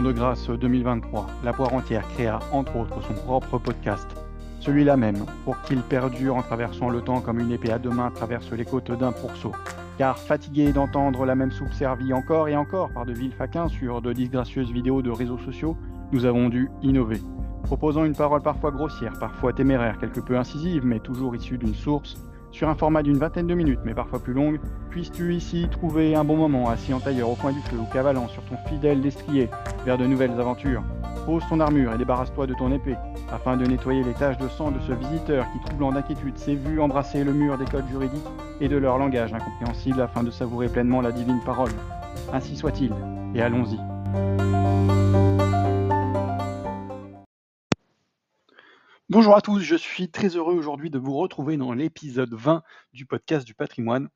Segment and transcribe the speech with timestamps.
[0.00, 4.06] de grâce 2023, la poire entière créa entre autres son propre podcast,
[4.60, 8.10] celui-là même, pour qu'il perdure en traversant le temps comme une épée à deux mains
[8.10, 9.52] traverse les côtes d'un pourceau.
[9.98, 14.00] Car fatigué d'entendre la même soupe servie encore et encore par de vils faquins sur
[14.00, 15.76] de disgracieuses vidéos de réseaux sociaux,
[16.10, 17.20] nous avons dû innover.
[17.64, 22.16] Proposant une parole parfois grossière, parfois téméraire, quelque peu incisive, mais toujours issue d'une source,
[22.52, 24.60] sur un format d'une vingtaine de minutes, mais parfois plus longue,
[24.90, 28.28] puisses-tu ici trouver un bon moment assis en tailleur au coin du feu ou cavalant
[28.28, 29.48] sur ton fidèle destrier
[29.84, 30.82] vers de nouvelles aventures.
[31.26, 32.96] Pose ton armure et débarrasse-toi de ton épée,
[33.32, 36.80] afin de nettoyer les taches de sang de ce visiteur qui, troublant d'inquiétude, s'est vu
[36.80, 38.20] embrasser le mur des codes juridiques
[38.60, 41.72] et de leur langage incompréhensible afin de savourer pleinement la divine parole.
[42.32, 42.92] Ainsi soit-il,
[43.34, 43.78] et allons-y.
[49.22, 53.06] Bonjour à tous, je suis très heureux aujourd'hui de vous retrouver dans l'épisode 20 du
[53.06, 54.08] podcast du patrimoine.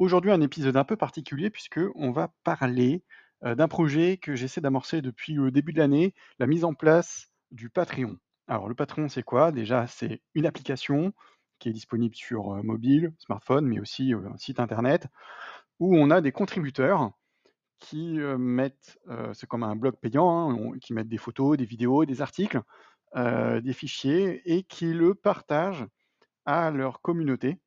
[0.00, 3.04] Aujourd'hui un épisode un peu particulier puisque on va parler
[3.44, 7.30] euh, d'un projet que j'essaie d'amorcer depuis le début de l'année, la mise en place
[7.52, 8.16] du Patreon.
[8.48, 9.52] Alors le Patreon c'est quoi?
[9.52, 11.12] Déjà c'est une application
[11.60, 15.06] qui est disponible sur euh, mobile, smartphone, mais aussi euh, un site internet
[15.78, 17.12] où on a des contributeurs
[17.78, 18.98] qui mettent,
[19.34, 22.60] c'est comme un blog payant, hein, qui mettent des photos, des vidéos, des articles
[23.14, 25.86] des fichiers et qui le partagent
[26.44, 27.58] à leur communauté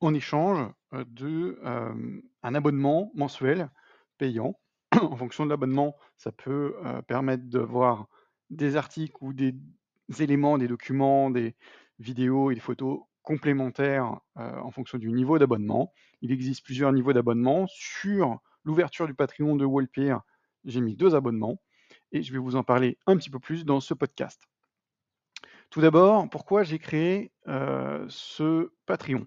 [0.00, 3.70] en échange euh, d'un un abonnement mensuel
[4.18, 4.60] payant.
[5.00, 8.06] en fonction de l'abonnement, ça peut euh, permettre de voir
[8.50, 9.54] des articles ou des
[10.18, 11.54] éléments, des documents, des
[11.98, 15.94] vidéos et des photos complémentaires en fonction du niveau d'abonnement.
[16.20, 17.64] Il existe plusieurs niveaux d'abonnement.
[17.68, 20.20] Sur l'ouverture du Patreon de Walpire,
[20.66, 21.58] j'ai mis deux abonnements
[22.12, 24.42] et je vais vous en parler un petit peu plus dans ce podcast.
[25.70, 29.26] Tout d'abord, pourquoi j'ai créé ce Patreon?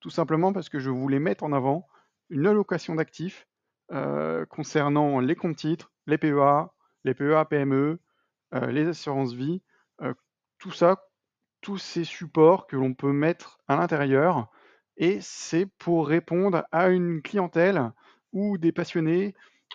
[0.00, 1.86] Tout simplement parce que je voulais mettre en avant
[2.30, 3.46] une allocation d'actifs
[4.48, 6.68] concernant les comptes titres, les PEA,
[7.04, 7.98] les PEA PME,
[8.52, 9.62] les assurances vie,
[10.58, 11.08] tout ça,
[11.60, 14.50] tous ces supports que l'on peut mettre à l'intérieur.
[14.96, 17.92] Et c'est pour répondre à une clientèle
[18.32, 19.34] ou des passionnés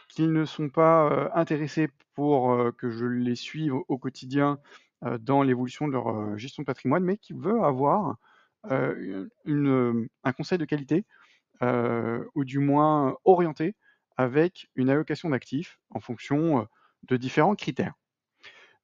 [0.09, 4.59] qui ne sont pas intéressés pour que je les suive au quotidien
[5.02, 8.18] dans l'évolution de leur euh, gestion de patrimoine, mais qui veut avoir
[8.72, 11.06] euh, un conseil de qualité,
[11.62, 13.75] ou du moins orienté,
[14.16, 16.68] avec une allocation d'actifs en fonction
[17.03, 17.94] de différents critères.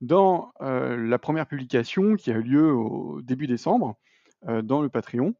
[0.01, 3.95] Dans la première publication qui a eu lieu au début décembre,
[4.41, 5.35] dans le Patreon,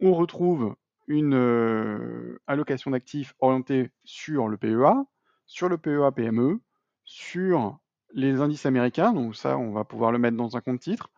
[0.00, 0.74] on retrouve
[1.06, 5.04] une allocation d'actifs orientée sur le PEA,
[5.46, 6.60] sur le PEA PME,
[7.04, 7.78] sur
[8.14, 11.10] les indices américains, donc ça, on va pouvoir le mettre dans un compte titre.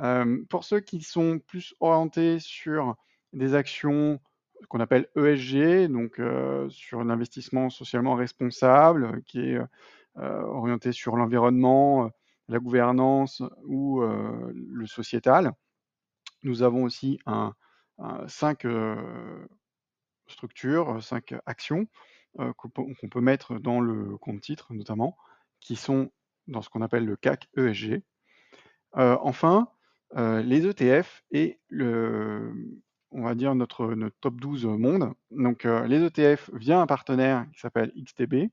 [0.00, 2.96] Euh, pour ceux qui sont plus orientés sur
[3.32, 4.20] des actions
[4.68, 12.10] qu'on appelle ESG, donc euh, sur l'investissement socialement responsable, qui est euh, orienté sur l'environnement,
[12.48, 15.52] la gouvernance ou le sociétal.
[16.44, 17.18] Nous avons aussi
[18.26, 18.66] cinq
[20.26, 21.86] structures, cinq actions
[22.56, 25.18] qu'on peut mettre dans le compte titre notamment,
[25.60, 26.10] qui sont
[26.48, 28.02] dans ce qu'on appelle le CAC ESG.
[28.96, 29.68] Euh, enfin,
[30.16, 31.60] euh, les ETF et
[33.10, 35.12] on va dire notre, top 12 monde.
[35.30, 38.50] Donc euh, les ETF via un partenaire qui s'appelle XTB.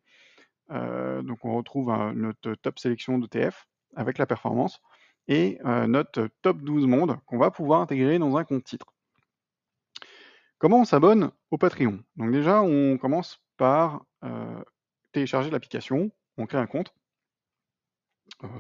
[0.70, 4.82] donc on retrouve notre top sélection d'ETF avec la performance
[5.28, 8.94] et notre top 12 monde qu'on va pouvoir intégrer dans un compte titre.
[10.58, 12.00] Comment on s'abonne au Patreon?
[12.16, 14.06] Donc déjà, on commence par
[15.12, 16.94] télécharger l'application, on crée un compte,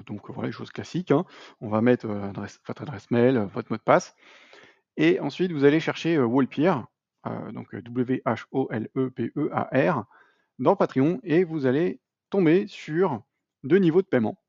[0.05, 1.11] donc voilà, les choses classiques.
[1.11, 1.25] Hein.
[1.61, 2.31] On va mettre euh,
[2.67, 4.15] votre adresse mail, euh, votre mot de passe.
[4.97, 6.73] Et ensuite, vous allez chercher Wallpeer,
[7.51, 10.05] donc W-H-O-L-E-P-E-A-R,
[10.59, 11.99] dans Patreon, et vous allez
[12.29, 13.21] tomber sur
[13.63, 14.41] deux niveaux de paiement.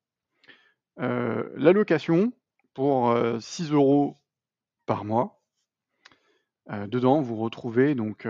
[0.98, 2.32] L'allocation
[2.74, 4.20] pour 6 euros
[4.86, 5.42] par mois.
[6.70, 8.28] dedans, vous retrouvez donc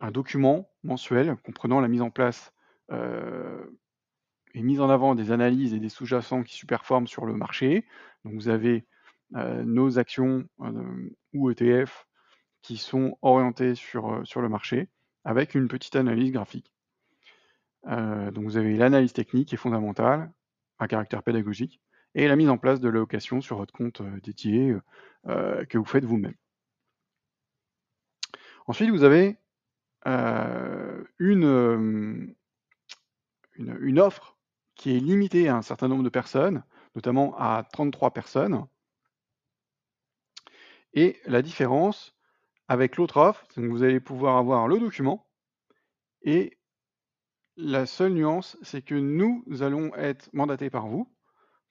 [0.00, 2.52] un document mensuel comprenant la mise en place
[4.54, 7.86] et mise en avant des analyses et des sous-jacents qui superforment sur le marché.
[8.24, 8.84] Donc vous avez
[9.34, 12.06] euh, nos actions euh, ou ETF
[12.62, 14.88] qui sont orientées sur, euh, sur le marché
[15.24, 16.72] avec une petite analyse graphique.
[17.84, 20.32] donc vous avez l'analyse technique est fondamentale,
[20.78, 21.80] à caractère pédagogique,
[22.14, 24.74] et la mise en place de l'allocation sur votre compte dédié
[25.26, 26.34] que vous faites vous-même.
[28.66, 29.36] Ensuite, vous avez
[31.18, 32.34] une,
[33.58, 34.37] une, offre
[34.78, 36.62] qui est limité à un certain nombre de personnes,
[36.94, 38.64] notamment à 33 personnes.
[40.94, 42.16] Et la différence
[42.68, 45.28] avec l'autre offre, c'est que vous allez pouvoir avoir le document
[46.22, 46.58] et
[47.56, 51.12] La seule nuance, c'est que nous allons être mandatés par vous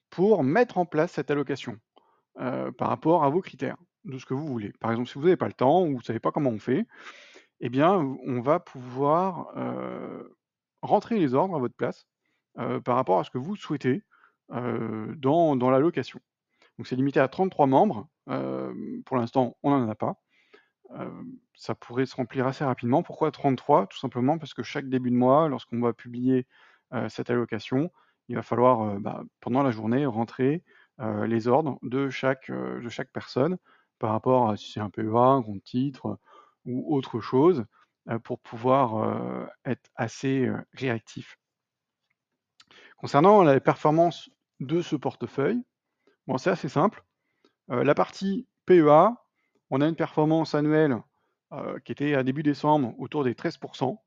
[0.10, 1.80] pour mettre en place cette allocation
[2.40, 4.74] euh, par rapport à vos critères, de ce que vous voulez.
[4.82, 6.60] Par exemple, si vous n'avez pas le temps ou vous ne savez pas comment on
[6.60, 6.86] fait,
[7.62, 7.94] eh bien,
[8.26, 10.28] on va pouvoir euh,
[10.82, 12.06] rentrer les ordres à votre place
[12.84, 14.04] par rapport à ce que vous souhaitez
[14.50, 16.20] dans, l'allocation.
[16.78, 18.08] Donc c'est limité à 33 membres.
[19.06, 20.16] pour l'instant, on n'en a pas.
[21.56, 23.04] ça pourrait se remplir assez rapidement.
[23.04, 26.48] Pourquoi 33 Tout simplement parce que chaque début de mois, lorsqu'on va publier
[27.10, 27.92] cette allocation,
[28.30, 30.64] il va falloir bah, pendant la journée rentrer
[31.00, 33.58] les ordres de chaque, de chaque personne
[34.00, 36.20] par rapport à si c'est un PEA, un compte titre
[36.66, 37.66] ou autre chose,
[38.24, 41.38] pour pouvoir être assez réactif.
[42.98, 44.30] Concernant la performance
[44.60, 45.64] de ce portefeuille,
[46.26, 47.04] bon, c'est assez simple.
[47.68, 49.14] la partie PEA,
[49.70, 50.98] on a une performance annuelle
[51.86, 53.98] qui était à début décembre autour des 13%.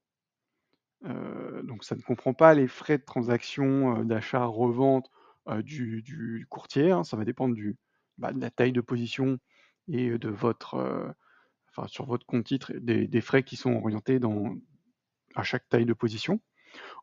[1.05, 5.09] donc ça ne comprend pas les frais de transaction d'achat, revente
[5.63, 6.91] du, courtier.
[6.91, 7.05] Hein.
[7.05, 7.55] ça va dépendre
[8.19, 9.39] bah, de la taille de position
[9.87, 11.15] et de votre,
[11.71, 14.57] enfin, sur votre compte titre, des, des, frais qui sont orientés dans,
[15.37, 16.41] à chaque taille de position.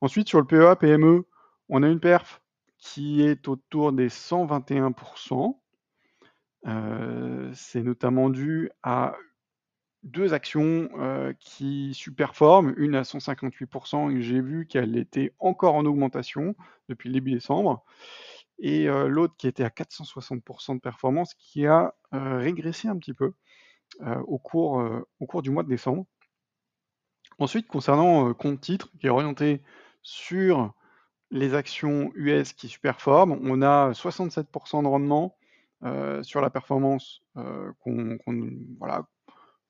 [0.01, 1.25] Ensuite, sur le PEA, PME,
[1.69, 2.41] on a une perf
[2.77, 5.59] qui est autour des 121%.
[6.67, 9.15] Euh, c'est notamment dû à
[10.03, 15.85] deux actions euh, qui superforment, une à 158% et j'ai vu qu'elle était encore en
[15.85, 16.55] augmentation
[16.87, 17.83] depuis le début décembre,
[18.59, 23.33] et euh, l'autre qui était à 460% de performance qui a régressé un petit peu
[24.25, 24.83] au, cours,
[25.19, 26.05] au cours du mois de décembre.
[27.39, 29.61] Ensuite, concernant compte titre qui est orienté
[30.01, 30.73] sur
[31.31, 35.35] les actions US qui superforment, on a 67% de rendement
[35.83, 37.71] euh, sur la performance euh,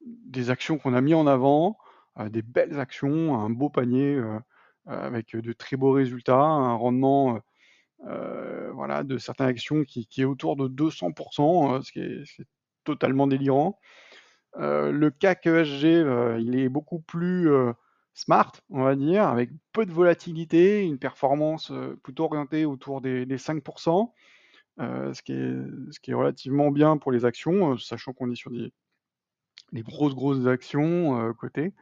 [0.02, 1.78] des actions qu'on a mis en avant,
[2.20, 4.22] euh, des belles actions, un beau panier
[4.86, 7.42] avec de très beaux résultats, un rendement
[8.06, 12.24] de certaines actions qui, est autour de 200%, ce qui est,
[12.86, 13.78] totalement délirant.
[14.56, 15.84] le CAC ESG,
[16.40, 17.50] il est beaucoup plus
[18.18, 21.72] smart, on va dire, avec peu de volatilité, une performance
[22.02, 24.12] plutôt orientée autour des, 5%,
[24.80, 28.50] ce, qui est, ce, qui est, relativement bien pour les actions, sachant qu'on est sur
[28.50, 28.72] des,
[29.84, 31.74] grosses, grosses actions côté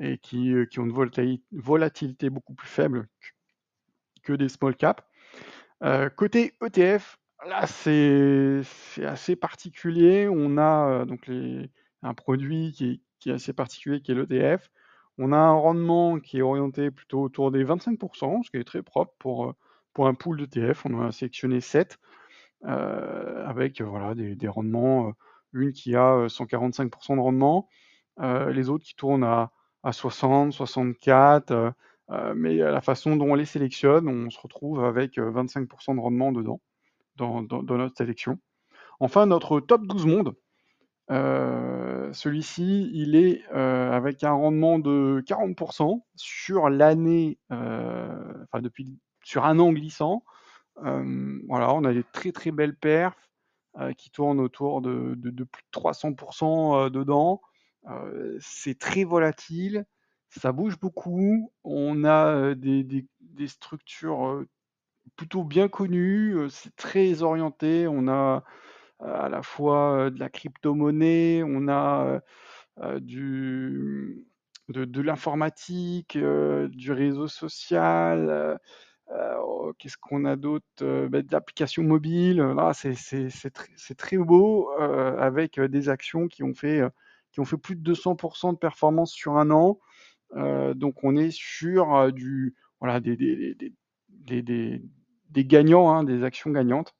[0.00, 3.06] et qui, ont une volatilité, beaucoup plus faible
[4.22, 5.04] que, des small caps.
[6.16, 8.62] côté ETF, là c'est
[9.04, 10.26] assez particulier.
[10.26, 11.70] On a donc les,
[12.02, 14.70] un produit qui est assez particulier qui est l'ETF.
[15.18, 18.82] On a un rendement qui est orienté plutôt autour des 25%, ce qui est très
[18.82, 19.52] propre pour, euh,
[19.92, 20.86] pour un pool d'ETF.
[20.86, 21.98] On en a sélectionné 7
[22.64, 25.12] euh, avec euh, voilà, des, rendements,
[25.52, 27.68] une qui a 145% de rendement,
[28.18, 29.50] les autres qui tournent à,
[29.90, 31.74] 60, 64,
[32.34, 36.60] mais la façon dont on les sélectionne, on se retrouve avec 25% de rendement dedans,
[37.16, 38.38] dans, dans, notre sélection.
[39.00, 40.34] Enfin, notre top 12 mondes,
[42.12, 49.72] celui-ci, il est avec un rendement de 40% sur l'année, enfin depuis sur un an
[49.72, 50.24] glissant.
[50.76, 53.30] voilà, on a des très très belles perfs
[53.96, 57.40] qui tournent autour de, plus de 300% dedans.
[58.40, 59.84] c'est très volatile,
[60.28, 61.52] ça bouge beaucoup.
[61.64, 64.44] On a des, des structures
[65.16, 67.86] plutôt bien connues, c'est très orienté.
[67.88, 68.44] On a
[69.04, 72.20] à la fois de la crypto-monnaie, on a
[73.00, 74.24] de,
[75.00, 78.58] l'informatique, du réseau social.
[79.10, 82.38] Oh, qu'est-ce qu'on a d'autre bah, De l'application mobile.
[82.38, 86.82] Là, c'est très beau avec des actions qui ont fait,
[87.62, 89.78] plus de 200% de performance sur un an.
[90.74, 92.12] donc, on est sur
[95.32, 96.94] des gagnants, hein, des actions gagnantes.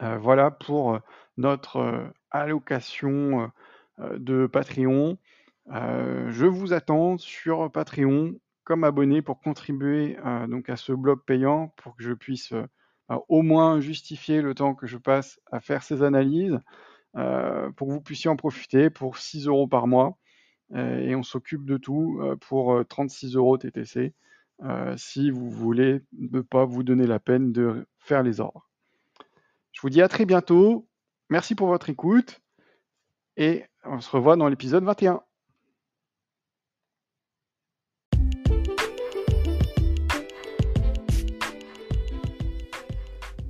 [0.00, 0.98] Euh, voilà pour euh,
[1.36, 3.50] notre euh, allocation
[3.98, 5.18] de Patreon.
[5.68, 8.34] je vous attends sur Patreon
[8.64, 10.16] comme abonné pour contribuer
[10.48, 12.54] donc à ce blog payant pour que je puisse
[13.28, 16.58] au moins justifier le temps que je passe à faire ces analyses,
[17.12, 20.16] pour que vous puissiez en profiter pour 6 euros par mois.
[20.74, 24.14] et on s'occupe de tout pour 36 euros TTC
[24.96, 28.71] si vous voulez ne pas vous donner la peine de faire les ordres.
[29.72, 30.86] Je vous dis à très bientôt.
[31.30, 32.40] Merci pour votre écoute.
[33.36, 35.22] Et on se revoit dans l'épisode 21.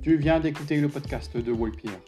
[0.01, 1.99] Tu viens d'écouter le podcast de Wolpierre.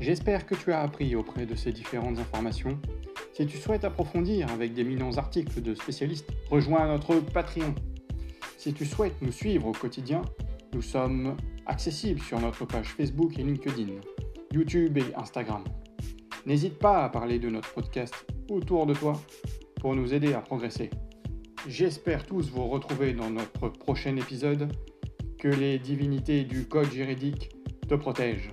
[0.00, 2.80] J'espère que tu as appris auprès de ces différentes informations.
[3.32, 7.74] Si tu souhaites approfondir avec des millions d'articles de spécialistes, rejoins notre Patreon
[8.56, 10.22] Si tu souhaites nous suivre au quotidien,
[10.72, 11.36] nous sommes
[11.68, 13.92] accessibles sur notre page Facebook et LinkedIn,
[14.52, 15.64] YouTube et Instagram.
[16.46, 18.14] N'hésite pas à parler de notre podcast
[18.50, 19.12] autour de toi
[19.80, 20.90] pour nous aider à progresser.
[21.68, 24.72] J'espère tous vous retrouver dans notre prochain épisode.
[25.38, 27.50] Que les divinités du code juridique
[27.88, 28.50] te protègent.